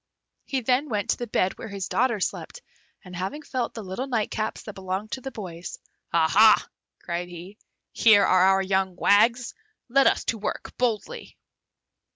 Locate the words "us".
10.07-10.23